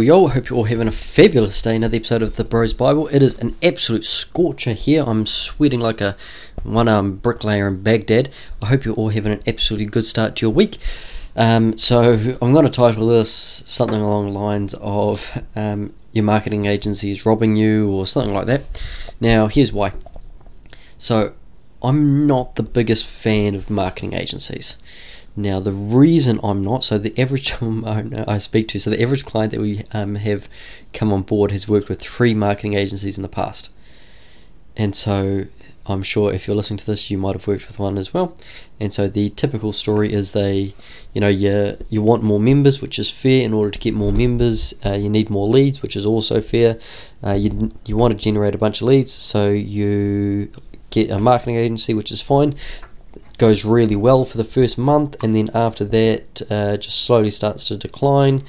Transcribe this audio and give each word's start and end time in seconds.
Yo, 0.00 0.22
yo, 0.22 0.28
hope 0.28 0.48
you're 0.48 0.56
all 0.56 0.64
having 0.64 0.88
a 0.88 0.90
fabulous 0.90 1.60
day. 1.60 1.76
Another 1.76 1.96
episode 1.96 2.22
of 2.22 2.34
the 2.34 2.42
Bros 2.42 2.72
Bible. 2.72 3.08
It 3.08 3.22
is 3.22 3.38
an 3.38 3.54
absolute 3.62 4.06
scorcher 4.06 4.72
here. 4.72 5.04
I'm 5.06 5.26
sweating 5.26 5.78
like 5.80 6.00
a 6.00 6.16
one 6.62 6.88
arm 6.88 7.16
bricklayer 7.16 7.68
in 7.68 7.82
Baghdad. 7.82 8.30
I 8.62 8.66
hope 8.66 8.86
you're 8.86 8.94
all 8.94 9.10
having 9.10 9.32
an 9.32 9.42
absolutely 9.46 9.84
good 9.84 10.06
start 10.06 10.36
to 10.36 10.46
your 10.46 10.54
week. 10.54 10.78
Um, 11.36 11.76
so, 11.76 12.14
I'm 12.40 12.54
going 12.54 12.64
to 12.64 12.70
title 12.70 13.08
this 13.08 13.62
something 13.66 14.00
along 14.00 14.32
the 14.32 14.38
lines 14.38 14.72
of 14.80 15.38
um, 15.54 15.92
Your 16.12 16.24
marketing 16.24 16.64
agency 16.64 17.10
is 17.10 17.26
robbing 17.26 17.56
you, 17.56 17.90
or 17.90 18.06
something 18.06 18.32
like 18.32 18.46
that. 18.46 18.82
Now, 19.20 19.48
here's 19.48 19.70
why. 19.70 19.92
So, 20.96 21.34
I'm 21.82 22.26
not 22.26 22.54
the 22.54 22.62
biggest 22.62 23.06
fan 23.06 23.54
of 23.54 23.68
marketing 23.68 24.14
agencies. 24.14 24.78
Now, 25.36 25.60
the 25.60 25.72
reason 25.72 26.40
I'm 26.42 26.62
not, 26.62 26.82
so 26.84 26.98
the 26.98 27.18
average 27.20 27.54
I 27.62 28.38
speak 28.38 28.68
to, 28.68 28.78
so 28.78 28.90
the 28.90 29.02
average 29.02 29.24
client 29.24 29.52
that 29.52 29.60
we 29.60 29.82
um, 29.92 30.16
have 30.16 30.48
come 30.92 31.12
on 31.12 31.22
board 31.22 31.50
has 31.52 31.68
worked 31.68 31.88
with 31.88 32.00
three 32.00 32.34
marketing 32.34 32.74
agencies 32.74 33.16
in 33.16 33.22
the 33.22 33.28
past. 33.28 33.70
And 34.76 34.94
so 34.94 35.44
I'm 35.86 36.02
sure 36.02 36.32
if 36.32 36.46
you're 36.46 36.56
listening 36.56 36.78
to 36.78 36.86
this, 36.86 37.10
you 37.10 37.18
might 37.18 37.34
have 37.34 37.46
worked 37.46 37.66
with 37.66 37.78
one 37.78 37.98
as 37.98 38.14
well. 38.14 38.36
And 38.78 38.92
so 38.92 39.08
the 39.08 39.30
typical 39.30 39.72
story 39.72 40.12
is 40.12 40.32
they, 40.32 40.74
you 41.12 41.20
know, 41.20 41.28
you 41.28 41.76
you 41.90 42.02
want 42.02 42.22
more 42.22 42.40
members, 42.40 42.80
which 42.80 42.98
is 42.98 43.10
fair. 43.10 43.42
In 43.42 43.52
order 43.52 43.70
to 43.70 43.78
get 43.78 43.94
more 43.94 44.12
members, 44.12 44.74
uh, 44.86 44.92
you 44.92 45.08
need 45.08 45.30
more 45.30 45.48
leads, 45.48 45.82
which 45.82 45.96
is 45.96 46.06
also 46.06 46.40
fair. 46.40 46.78
Uh, 47.24 47.32
you 47.32 47.70
you 47.86 47.96
want 47.96 48.16
to 48.16 48.22
generate 48.22 48.54
a 48.54 48.58
bunch 48.58 48.80
of 48.80 48.88
leads, 48.88 49.12
so 49.12 49.50
you 49.50 50.50
get 50.90 51.10
a 51.10 51.18
marketing 51.18 51.56
agency, 51.56 51.94
which 51.94 52.10
is 52.10 52.22
fine 52.22 52.54
goes 53.40 53.64
really 53.64 53.96
well 53.96 54.26
for 54.26 54.36
the 54.36 54.44
first 54.44 54.76
month, 54.76 55.16
and 55.24 55.34
then 55.34 55.48
after 55.54 55.82
that, 55.82 56.42
uh, 56.50 56.76
just 56.76 57.02
slowly 57.02 57.30
starts 57.30 57.64
to 57.64 57.76
decline. 57.78 58.44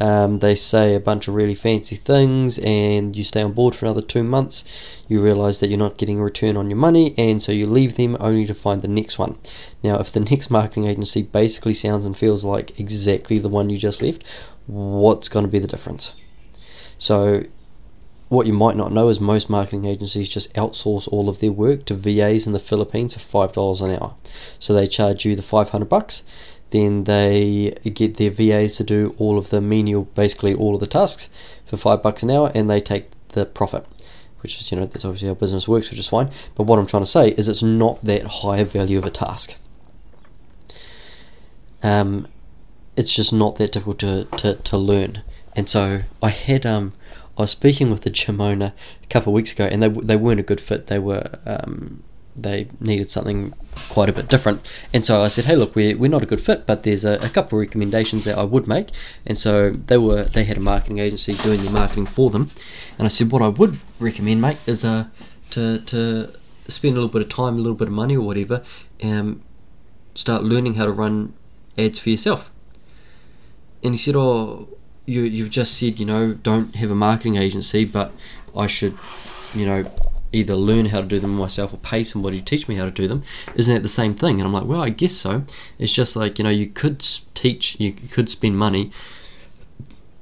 Um, 0.00 0.40
they 0.40 0.56
say 0.56 0.96
a 0.96 1.00
bunch 1.00 1.28
of 1.28 1.36
really 1.36 1.54
fancy 1.54 1.94
things, 1.94 2.58
and 2.58 3.14
you 3.14 3.22
stay 3.22 3.40
on 3.40 3.52
board 3.52 3.76
for 3.76 3.86
another 3.86 4.02
two 4.02 4.24
months. 4.24 5.04
You 5.06 5.20
realize 5.20 5.60
that 5.60 5.68
you're 5.68 5.78
not 5.78 5.96
getting 5.96 6.18
a 6.18 6.24
return 6.24 6.56
on 6.56 6.68
your 6.68 6.76
money, 6.76 7.14
and 7.16 7.40
so 7.40 7.52
you 7.52 7.68
leave 7.68 7.94
them 7.94 8.16
only 8.18 8.44
to 8.46 8.54
find 8.54 8.82
the 8.82 8.88
next 8.88 9.16
one. 9.16 9.38
Now, 9.84 10.00
if 10.00 10.10
the 10.10 10.20
next 10.30 10.50
marketing 10.50 10.88
agency 10.88 11.22
basically 11.22 11.72
sounds 11.72 12.04
and 12.04 12.16
feels 12.16 12.44
like 12.44 12.80
exactly 12.80 13.38
the 13.38 13.48
one 13.48 13.70
you 13.70 13.76
just 13.76 14.02
left, 14.02 14.24
what's 14.66 15.28
going 15.28 15.46
to 15.46 15.52
be 15.52 15.60
the 15.60 15.68
difference? 15.68 16.16
So, 16.98 17.44
what 18.32 18.46
you 18.46 18.52
might 18.54 18.76
not 18.76 18.92
know 18.92 19.08
is 19.08 19.20
most 19.20 19.50
marketing 19.50 19.84
agencies 19.84 20.26
just 20.26 20.54
outsource 20.54 21.06
all 21.08 21.28
of 21.28 21.40
their 21.40 21.52
work 21.52 21.84
to 21.84 21.92
VAs 21.92 22.46
in 22.46 22.54
the 22.54 22.58
Philippines 22.58 23.12
for 23.12 23.20
five 23.20 23.52
dollars 23.52 23.82
an 23.82 23.90
hour. 23.90 24.14
So 24.58 24.72
they 24.72 24.86
charge 24.86 25.26
you 25.26 25.36
the 25.36 25.42
five 25.42 25.68
hundred 25.68 25.90
bucks, 25.90 26.24
then 26.70 27.04
they 27.04 27.74
get 27.92 28.16
their 28.16 28.30
VAs 28.30 28.76
to 28.76 28.84
do 28.84 29.14
all 29.18 29.36
of 29.36 29.50
the 29.50 29.60
menial, 29.60 30.04
basically 30.14 30.54
all 30.54 30.74
of 30.74 30.80
the 30.80 30.86
tasks 30.86 31.28
for 31.66 31.76
five 31.76 32.02
bucks 32.02 32.22
an 32.22 32.30
hour, 32.30 32.50
and 32.54 32.70
they 32.70 32.80
take 32.80 33.10
the 33.28 33.44
profit. 33.44 33.86
Which 34.40 34.58
is, 34.58 34.72
you 34.72 34.78
know, 34.78 34.86
that's 34.86 35.04
obviously 35.04 35.28
how 35.28 35.34
business 35.34 35.68
works, 35.68 35.90
which 35.90 36.00
is 36.00 36.08
fine. 36.08 36.30
But 36.54 36.64
what 36.64 36.78
I'm 36.78 36.86
trying 36.86 37.04
to 37.04 37.08
say 37.08 37.28
is 37.28 37.48
it's 37.48 37.62
not 37.62 38.02
that 38.02 38.24
high 38.26 38.56
a 38.56 38.64
value 38.64 38.96
of 38.98 39.04
a 39.04 39.10
task. 39.10 39.56
Um, 41.82 42.26
it's 42.96 43.14
just 43.14 43.32
not 43.32 43.56
that 43.56 43.72
difficult 43.72 43.98
to, 44.00 44.24
to, 44.38 44.54
to 44.54 44.78
learn. 44.78 45.22
And 45.54 45.68
so 45.68 46.00
I 46.22 46.30
had 46.30 46.64
um 46.64 46.94
I 47.38 47.42
was 47.42 47.50
speaking 47.50 47.90
with 47.90 48.02
the 48.02 48.10
gym 48.10 48.40
owner 48.40 48.74
a 49.02 49.06
couple 49.06 49.32
of 49.32 49.34
weeks 49.34 49.52
ago, 49.52 49.64
and 49.64 49.82
they 49.82 49.88
they 49.88 50.16
weren't 50.16 50.40
a 50.40 50.42
good 50.42 50.60
fit. 50.60 50.88
They 50.88 50.98
were 50.98 51.38
um, 51.46 52.02
they 52.36 52.68
needed 52.80 53.10
something 53.10 53.54
quite 53.88 54.08
a 54.08 54.12
bit 54.12 54.28
different, 54.28 54.70
and 54.92 55.04
so 55.04 55.22
I 55.22 55.28
said, 55.28 55.46
"Hey, 55.46 55.56
look, 55.56 55.74
we're, 55.74 55.96
we're 55.96 56.10
not 56.10 56.22
a 56.22 56.26
good 56.26 56.40
fit, 56.40 56.66
but 56.66 56.82
there's 56.82 57.04
a, 57.04 57.14
a 57.22 57.28
couple 57.30 57.58
of 57.58 57.60
recommendations 57.66 58.24
that 58.26 58.36
I 58.36 58.44
would 58.44 58.66
make." 58.66 58.90
And 59.26 59.38
so 59.38 59.70
they 59.70 59.96
were 59.98 60.24
they 60.24 60.44
had 60.44 60.58
a 60.58 60.60
marketing 60.60 60.98
agency 60.98 61.34
doing 61.34 61.64
the 61.64 61.70
marketing 61.70 62.06
for 62.06 62.28
them, 62.28 62.50
and 62.98 63.06
I 63.06 63.08
said, 63.08 63.32
"What 63.32 63.42
I 63.42 63.48
would 63.48 63.78
recommend, 63.98 64.42
mate, 64.42 64.58
is 64.66 64.84
uh, 64.84 65.06
to 65.50 65.78
to 65.78 66.32
spend 66.68 66.92
a 66.92 67.00
little 67.00 67.12
bit 67.12 67.22
of 67.22 67.28
time, 67.30 67.54
a 67.54 67.58
little 67.58 67.74
bit 67.74 67.88
of 67.88 67.94
money, 67.94 68.16
or 68.16 68.26
whatever, 68.26 68.62
and 69.00 69.42
start 70.14 70.44
learning 70.44 70.74
how 70.74 70.84
to 70.84 70.92
run 70.92 71.32
ads 71.78 71.98
for 71.98 72.10
yourself." 72.10 72.50
And 73.82 73.94
he 73.94 73.98
said, 73.98 74.16
"Oh." 74.16 74.68
You 75.06 75.22
you've 75.22 75.50
just 75.50 75.78
said 75.78 75.98
you 75.98 76.06
know 76.06 76.34
don't 76.34 76.76
have 76.76 76.90
a 76.90 76.94
marketing 76.94 77.36
agency, 77.36 77.84
but 77.84 78.12
I 78.56 78.66
should 78.66 78.96
you 79.54 79.66
know 79.66 79.90
either 80.32 80.56
learn 80.56 80.86
how 80.86 81.00
to 81.00 81.06
do 81.06 81.18
them 81.18 81.36
myself 81.36 81.74
or 81.74 81.76
pay 81.78 82.02
somebody 82.02 82.38
to 82.38 82.44
teach 82.44 82.66
me 82.66 82.76
how 82.76 82.86
to 82.86 82.90
do 82.90 83.06
them. 83.06 83.22
Isn't 83.54 83.74
that 83.74 83.82
the 83.82 83.88
same 83.88 84.14
thing? 84.14 84.40
And 84.40 84.46
I'm 84.46 84.52
like, 84.52 84.64
well, 84.64 84.80
I 84.80 84.88
guess 84.88 85.12
so. 85.12 85.44
It's 85.78 85.92
just 85.92 86.16
like 86.16 86.38
you 86.38 86.44
know 86.44 86.50
you 86.50 86.66
could 86.66 87.00
teach, 87.34 87.78
you 87.78 87.92
could 87.92 88.28
spend 88.28 88.56
money 88.58 88.90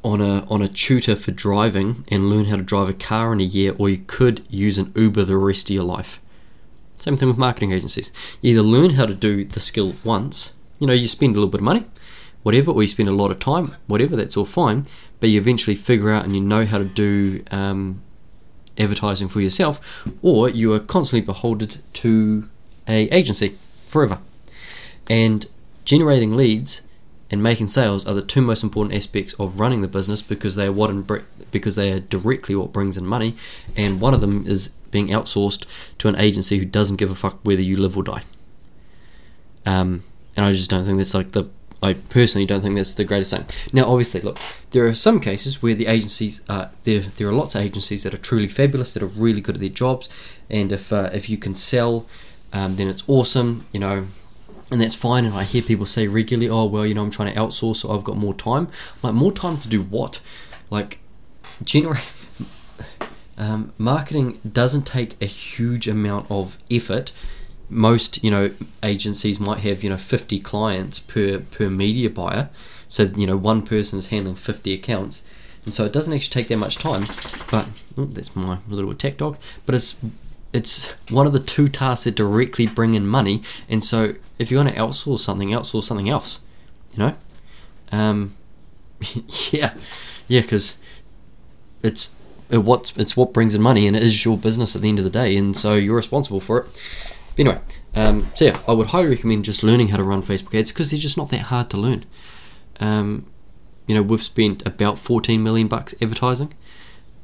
on 0.02 0.20
a 0.20 0.46
on 0.48 0.62
a 0.62 0.68
tutor 0.68 1.14
for 1.16 1.30
driving 1.30 2.04
and 2.08 2.30
learn 2.30 2.46
how 2.46 2.56
to 2.56 2.62
drive 2.62 2.88
a 2.88 2.94
car 2.94 3.32
in 3.32 3.40
a 3.40 3.44
year, 3.44 3.74
or 3.78 3.88
you 3.88 3.98
could 3.98 4.42
use 4.48 4.78
an 4.78 4.92
Uber 4.94 5.24
the 5.24 5.36
rest 5.36 5.70
of 5.70 5.74
your 5.74 5.84
life. 5.84 6.20
Same 6.96 7.16
thing 7.16 7.28
with 7.28 7.38
marketing 7.38 7.72
agencies. 7.72 8.12
You 8.42 8.52
either 8.52 8.62
learn 8.62 8.90
how 8.90 9.06
to 9.06 9.14
do 9.14 9.44
the 9.44 9.60
skill 9.60 9.94
once, 10.04 10.52
you 10.78 10.86
know, 10.86 10.92
you 10.92 11.08
spend 11.08 11.32
a 11.32 11.38
little 11.38 11.50
bit 11.50 11.60
of 11.60 11.64
money, 11.64 11.84
whatever, 12.42 12.70
or 12.70 12.82
you 12.82 12.88
spend 12.88 13.08
a 13.08 13.12
lot 13.12 13.30
of 13.30 13.38
time, 13.38 13.74
whatever, 13.86 14.16
that's 14.16 14.36
all 14.36 14.44
fine. 14.44 14.84
But 15.20 15.28
you 15.30 15.40
eventually 15.40 15.76
figure 15.76 16.10
out 16.10 16.24
and 16.24 16.34
you 16.34 16.40
know 16.40 16.64
how 16.64 16.78
to 16.78 16.84
do 16.84 17.44
um, 17.50 18.02
advertising 18.78 19.28
for 19.28 19.40
yourself, 19.40 20.04
or 20.22 20.48
you 20.48 20.72
are 20.72 20.80
constantly 20.80 21.24
beholden 21.24 21.68
to 21.94 22.48
a 22.88 23.08
agency 23.08 23.56
forever. 23.86 24.18
And 25.08 25.46
generating 25.84 26.36
leads 26.36 26.82
and 27.30 27.42
making 27.42 27.68
sales 27.68 28.06
are 28.06 28.14
the 28.14 28.22
two 28.22 28.42
most 28.42 28.62
important 28.62 28.94
aspects 28.94 29.34
of 29.34 29.60
running 29.60 29.82
the 29.82 29.88
business 29.88 30.22
because 30.22 30.56
they 30.56 30.66
are 30.66 30.72
what 30.72 30.90
because 31.50 31.76
they 31.76 31.92
are 31.92 32.00
directly 32.00 32.54
what 32.54 32.72
brings 32.72 32.96
in 32.96 33.06
money, 33.06 33.34
and 33.76 34.00
one 34.00 34.14
of 34.14 34.20
them 34.20 34.46
is 34.46 34.68
being 34.90 35.08
outsourced 35.08 35.66
to 35.98 36.08
an 36.08 36.16
agency 36.16 36.58
who 36.58 36.64
doesn't 36.64 36.96
give 36.96 37.10
a 37.10 37.14
fuck 37.14 37.38
whether 37.42 37.62
you 37.62 37.76
live 37.76 37.96
or 37.96 38.02
die. 38.02 38.22
Um, 39.66 40.04
and 40.36 40.46
I 40.46 40.52
just 40.52 40.70
don't 40.70 40.84
think 40.84 40.96
that's 40.96 41.14
like 41.14 41.32
the 41.32 41.44
I 41.82 41.94
personally 41.94 42.46
don't 42.46 42.60
think 42.60 42.76
that's 42.76 42.94
the 42.94 43.04
greatest 43.04 43.32
thing. 43.32 43.46
Now, 43.72 43.86
obviously, 43.90 44.20
look, 44.20 44.38
there 44.70 44.86
are 44.86 44.94
some 44.94 45.18
cases 45.18 45.62
where 45.62 45.74
the 45.74 45.86
agencies, 45.86 46.42
uh, 46.48 46.68
there 46.84 47.00
there 47.00 47.28
are 47.28 47.32
lots 47.32 47.54
of 47.54 47.62
agencies 47.62 48.02
that 48.02 48.12
are 48.12 48.18
truly 48.18 48.46
fabulous, 48.46 48.92
that 48.94 49.02
are 49.02 49.06
really 49.06 49.40
good 49.40 49.56
at 49.56 49.60
their 49.60 49.70
jobs, 49.70 50.08
and 50.50 50.72
if 50.72 50.92
uh, 50.92 51.08
if 51.12 51.30
you 51.30 51.38
can 51.38 51.54
sell, 51.54 52.06
um, 52.52 52.76
then 52.76 52.88
it's 52.88 53.04
awesome, 53.08 53.66
you 53.72 53.80
know, 53.80 54.06
and 54.70 54.80
that's 54.80 54.94
fine. 54.94 55.24
And 55.24 55.34
I 55.34 55.44
hear 55.44 55.62
people 55.62 55.86
say 55.86 56.06
regularly, 56.06 56.50
"Oh, 56.50 56.66
well, 56.66 56.84
you 56.84 56.92
know, 56.92 57.02
I'm 57.02 57.10
trying 57.10 57.32
to 57.32 57.40
outsource, 57.40 57.76
so 57.76 57.92
I've 57.92 58.04
got 58.04 58.16
more 58.16 58.34
time." 58.34 58.68
like, 59.02 59.14
more 59.14 59.32
time 59.32 59.56
to 59.58 59.68
do 59.68 59.82
what? 59.82 60.20
Like, 60.70 60.98
generate. 61.64 62.14
Um, 63.38 63.72
marketing 63.78 64.38
doesn't 64.52 64.86
take 64.86 65.16
a 65.22 65.24
huge 65.24 65.88
amount 65.88 66.26
of 66.30 66.58
effort 66.70 67.10
most 67.70 68.22
you 68.22 68.30
know 68.30 68.50
agencies 68.82 69.40
might 69.40 69.60
have 69.60 69.82
you 69.82 69.90
know 69.90 69.96
50 69.96 70.40
clients 70.40 70.98
per 70.98 71.38
per 71.38 71.70
media 71.70 72.10
buyer. 72.10 72.50
So 72.86 73.04
you 73.04 73.26
know 73.26 73.36
one 73.36 73.62
person 73.62 73.98
is 73.98 74.08
handling 74.08 74.36
50 74.36 74.74
accounts. 74.74 75.22
And 75.64 75.74
so 75.74 75.84
it 75.84 75.92
doesn't 75.92 76.12
actually 76.12 76.40
take 76.40 76.48
that 76.48 76.56
much 76.56 76.76
time 76.76 77.02
but 77.50 77.68
oh, 77.98 78.06
that's 78.06 78.34
my 78.34 78.58
little 78.68 78.94
tech 78.94 79.18
dog. 79.18 79.38
But 79.66 79.74
it's 79.74 79.96
it's 80.52 80.92
one 81.10 81.26
of 81.26 81.32
the 81.32 81.38
two 81.38 81.68
tasks 81.68 82.04
that 82.04 82.16
directly 82.16 82.66
bring 82.66 82.94
in 82.94 83.06
money. 83.06 83.42
And 83.68 83.84
so 83.84 84.14
if 84.38 84.50
you 84.50 84.56
want 84.56 84.70
to 84.70 84.74
outsource 84.74 85.20
something 85.20 85.50
outsource 85.50 85.84
something 85.84 86.08
else 86.08 86.40
you 86.94 86.98
know? 86.98 87.14
Um, 87.92 88.36
yeah 89.50 89.74
yeah 90.28 90.40
because 90.42 90.76
it's 91.82 92.14
it 92.50 92.58
what 92.58 92.92
it's 92.96 93.16
what 93.16 93.32
brings 93.32 93.54
in 93.54 93.62
money 93.62 93.86
and 93.86 93.96
it 93.96 94.02
is 94.02 94.24
your 94.24 94.36
business 94.36 94.76
at 94.76 94.82
the 94.82 94.88
end 94.88 94.98
of 94.98 95.04
the 95.04 95.10
day. 95.10 95.36
And 95.36 95.56
so 95.56 95.74
you're 95.74 95.96
responsible 95.96 96.40
for 96.40 96.60
it 96.60 97.10
anyway, 97.40 97.58
um, 97.96 98.20
so 98.34 98.44
yeah, 98.44 98.56
I 98.68 98.72
would 98.72 98.88
highly 98.88 99.08
recommend 99.08 99.44
just 99.44 99.62
learning 99.62 99.88
how 99.88 99.96
to 99.96 100.04
run 100.04 100.22
Facebook 100.22 100.56
ads 100.56 100.70
because 100.70 100.90
they're 100.90 101.00
just 101.00 101.16
not 101.16 101.30
that 101.30 101.40
hard 101.40 101.70
to 101.70 101.76
learn. 101.78 102.04
Um, 102.78 103.26
you 103.86 103.94
know, 103.94 104.02
we've 104.02 104.22
spent 104.22 104.64
about 104.66 104.98
14 104.98 105.42
million 105.42 105.66
bucks 105.66 105.94
advertising, 106.00 106.52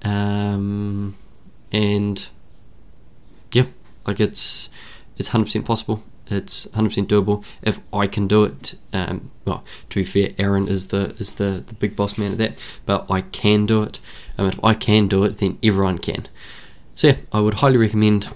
um, 0.02 1.16
and 1.70 2.28
yeah, 3.52 3.66
like 4.06 4.18
it's 4.18 4.68
it's 5.16 5.30
100% 5.30 5.64
possible. 5.64 6.02
It's 6.28 6.66
100% 6.69 7.06
doable. 7.06 7.44
If 7.62 7.78
I 7.92 8.08
can 8.08 8.26
do 8.26 8.42
it, 8.42 8.74
um, 8.92 9.30
well, 9.44 9.62
to 9.90 10.00
be 10.00 10.02
fair, 10.02 10.30
Aaron 10.38 10.66
is 10.66 10.88
the 10.88 11.14
is 11.19 11.36
the, 11.36 11.62
the 11.64 11.74
big 11.74 11.94
boss 11.94 12.19
man 12.19 12.32
at 12.32 12.38
that, 12.38 12.78
but 12.84 13.06
I 13.08 13.20
can 13.20 13.64
do 13.64 13.82
it. 13.84 14.00
And 14.36 14.52
if 14.52 14.58
I 14.64 14.74
can 14.74 15.06
do 15.06 15.22
it, 15.22 15.38
then 15.38 15.58
everyone 15.62 15.98
can. 15.98 16.26
So 16.96 17.08
yeah, 17.08 17.16
I 17.30 17.40
would 17.40 17.54
highly 17.54 17.76
recommend 17.76 18.28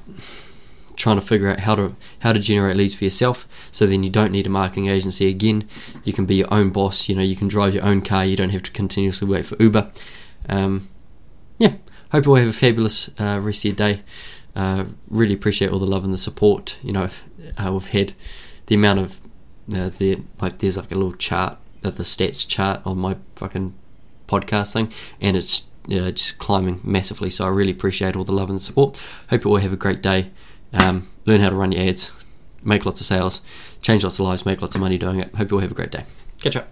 trying 1.01 1.17
to 1.17 1.23
figure 1.23 1.49
out 1.49 1.61
how 1.61 1.75
to 1.75 1.97
how 2.21 2.33
to 2.33 2.39
generate 2.39 2.77
leads 2.77 2.95
for 2.95 3.05
yourself. 3.05 3.49
So 3.73 3.87
then 3.87 4.03
you 4.03 4.11
don't 4.11 4.33
need 4.33 4.47
a 4.47 4.51
marketing 4.51 4.89
agency. 4.89 5.29
Again 5.29 5.67
you 6.05 6.13
can 6.13 6.27
be 6.27 6.37
your 6.37 6.53
own 6.53 6.71
boss. 6.71 7.09
You 7.09 7.17
know 7.17 7.23
you 7.23 7.37
can 7.37 7.49
drive 7.49 7.75
your 7.75 7.85
own 7.85 8.03
car. 8.03 8.25
You 8.25 8.37
don't 8.37 8.51
have 8.51 8.63
to 8.65 8.71
continuously 8.71 9.27
wait 9.29 9.47
for 9.47 9.61
uber. 9.61 9.91
Um, 10.49 10.89
yeah. 11.59 11.75
Hope 12.13 12.27
you 12.27 12.33
all 12.33 12.37
have 12.37 12.49
a 12.49 12.53
fabulous 12.53 13.09
uh, 13.21 13.41
rest 13.41 13.65
of 13.65 13.71
your 13.71 13.77
day. 13.77 14.03
Uh, 14.55 14.85
really 15.09 15.35
appreciate 15.35 15.71
all 15.71 15.79
the 15.79 15.87
love 15.87 16.05
and 16.05 16.13
the 16.13 16.19
support 16.19 16.79
you 16.83 16.93
know 16.93 17.09
uh, 17.57 17.73
we've 17.73 17.87
had. 17.89 18.13
The 18.67 18.75
amount 18.77 19.01
of 19.01 19.21
uh, 19.75 19.89
the 19.89 20.19
like 20.41 20.59
there's 20.59 20.77
like 20.77 20.93
a 20.93 20.95
little 20.95 21.15
chart 21.15 21.57
that 21.83 21.97
the 21.97 22.03
stats 22.03 22.47
chart 22.47 22.81
on 22.85 22.99
my 22.99 23.17
fucking 23.37 23.75
podcast 24.29 24.73
thing, 24.73 24.93
and 25.21 25.37
it's 25.37 25.65
uh, 25.87 26.11
just 26.11 26.39
climbing 26.39 26.81
massively. 26.85 27.31
So 27.31 27.45
I 27.47 27.49
really 27.49 27.73
appreciate 27.73 28.17
all 28.17 28.25
the 28.25 28.35
love 28.35 28.51
and 28.51 28.57
the 28.57 28.63
support. 28.63 29.03
Hope 29.29 29.45
you 29.45 29.51
all 29.51 29.57
have 29.57 29.73
a 29.73 29.77
great 29.77 30.03
day. 30.03 30.31
Um, 30.73 31.09
learn 31.27 31.41
how 31.41 31.49
to 31.51 31.57
run 31.57 31.73
your 31.73 31.83
ads, 31.83 32.13
make 32.63 32.87
lots 32.87 33.01
of 33.01 33.07
sales, 33.07 33.43
change 33.83 34.05
lots 34.05 34.19
of 34.19 34.27
lives, 34.27 34.47
make 34.47 34.63
lots 34.63 34.75
of 34.75 34.81
money 34.81 34.99
doing 34.99 35.21
it. 35.21 35.35
Hope 35.35 35.51
you 35.51 35.57
all 35.57 35.61
have 35.63 35.73
a 35.73 35.75
great 35.75 35.91
day. 35.91 36.05
Catch 36.41 36.57
up. 36.57 36.69